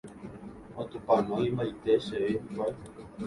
[0.83, 2.73] Otupanoimbaite chéve hikuái.